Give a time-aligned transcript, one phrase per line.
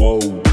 [0.00, 0.49] Whoa.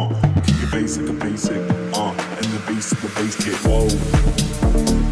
[0.00, 1.56] uh, keep it basic the basic,
[1.94, 5.09] uh, and the basic, the basic, whoa.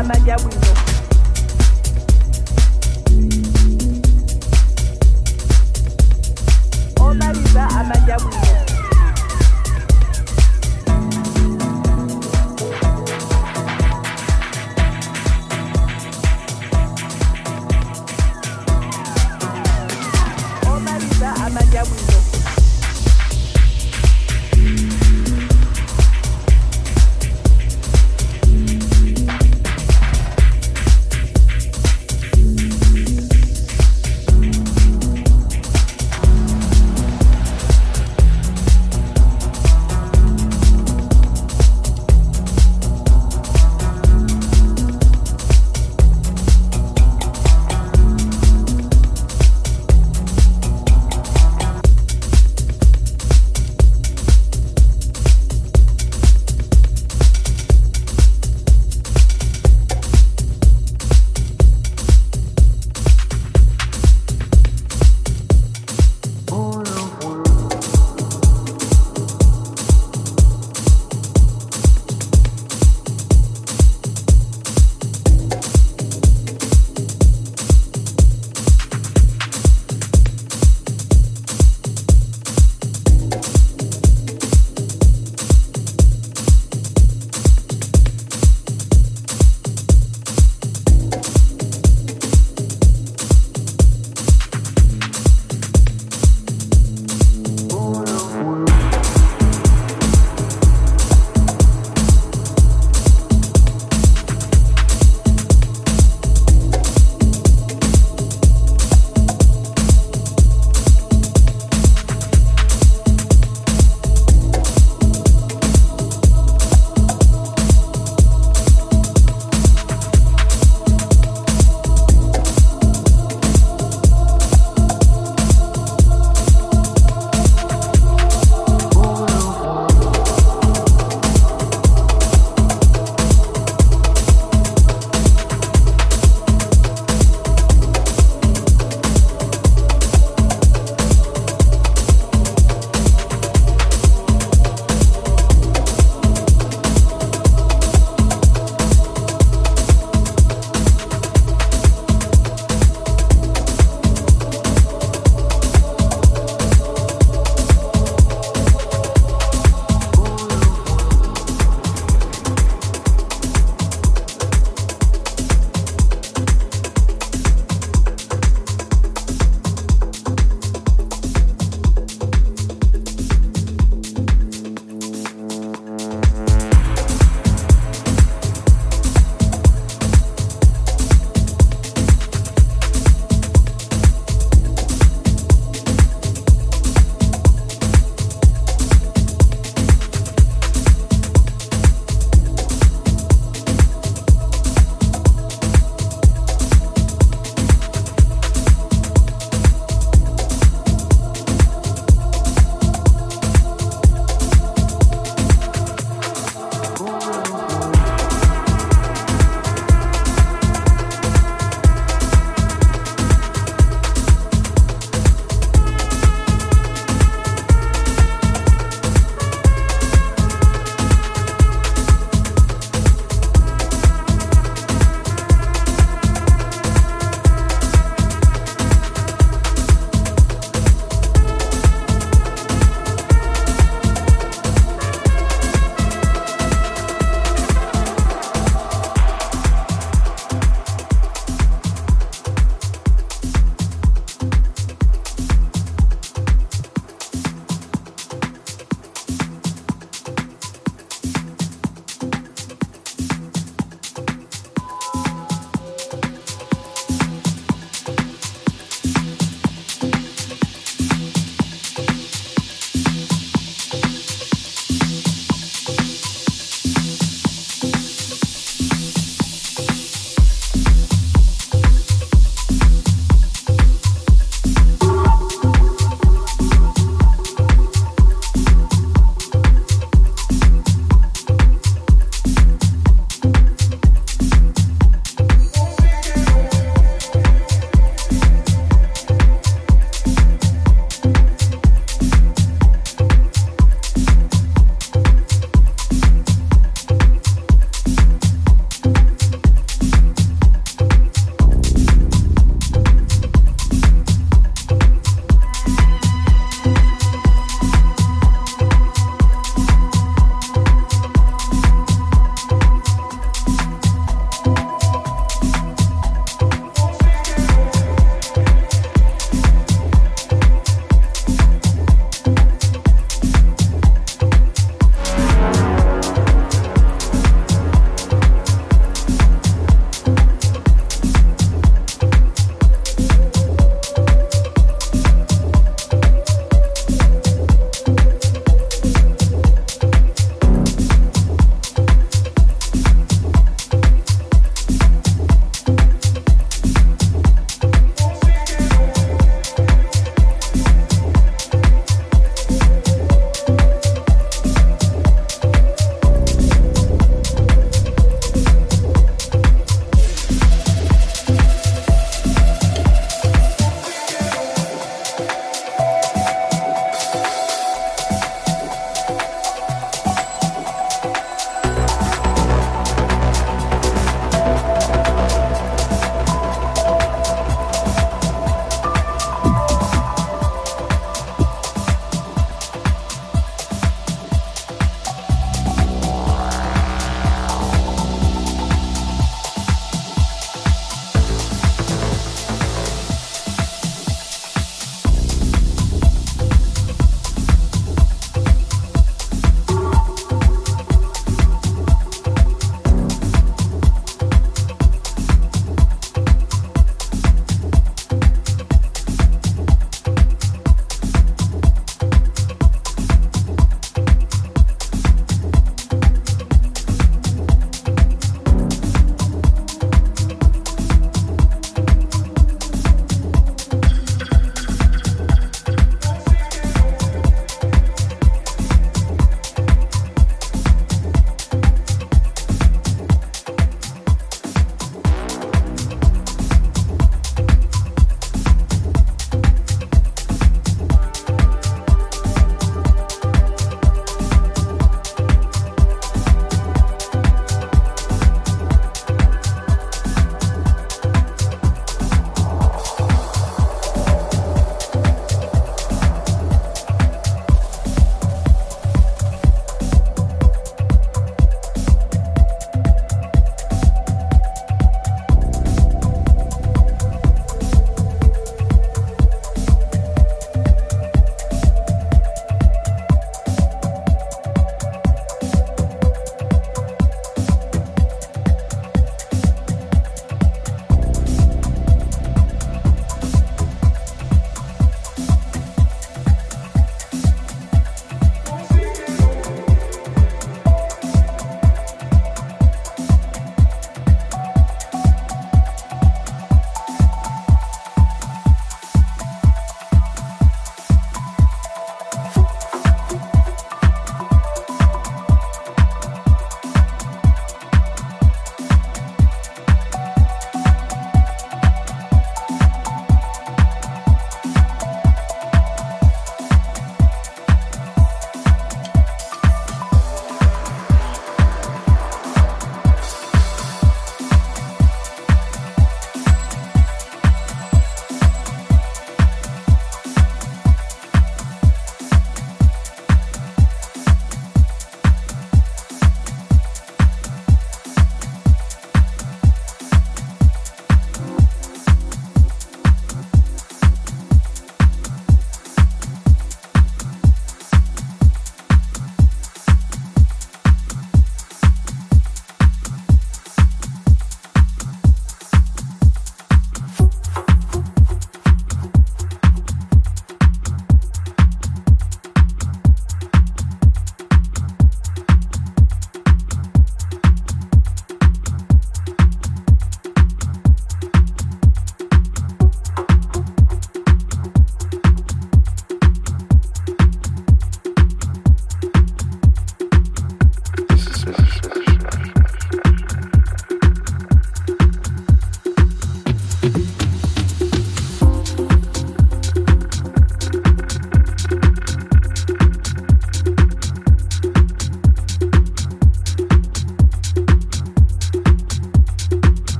[0.00, 0.70] Omaliza amajabwino
[7.06, 7.62] omaliza